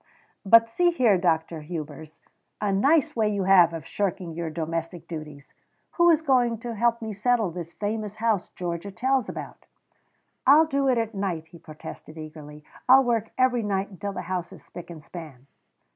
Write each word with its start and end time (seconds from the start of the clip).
"But 0.43 0.67
see 0.67 0.89
here, 0.89 1.19
Dr. 1.19 1.61
Hubers, 1.61 2.21
a 2.59 2.73
nice 2.73 3.15
way 3.15 3.29
you 3.29 3.43
have 3.43 3.71
of 3.71 3.85
shirking 3.85 4.33
your 4.33 4.49
domestic 4.49 5.07
duties! 5.07 5.53
Who 5.91 6.09
is 6.09 6.23
going 6.23 6.57
to 6.61 6.73
help 6.73 7.03
me 7.03 7.13
settle 7.13 7.51
this 7.51 7.73
famous 7.73 8.15
house 8.15 8.47
Georgia 8.55 8.89
tells 8.91 9.29
about?" 9.29 9.67
"I'll 10.47 10.65
do 10.65 10.87
it 10.87 10.97
at 10.97 11.13
night," 11.13 11.49
he 11.49 11.59
protested 11.59 12.17
eagerly. 12.17 12.63
"I'll 12.89 13.03
work 13.03 13.29
every 13.37 13.61
night 13.61 13.91
until 13.91 14.13
the 14.13 14.21
house 14.23 14.51
is 14.51 14.65
spick 14.65 14.89
and 14.89 15.03
span." 15.03 15.45